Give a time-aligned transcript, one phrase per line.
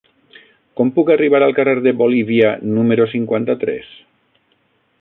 [0.79, 3.93] Com puc arribar al carrer de Bolívia número cinquanta-tres?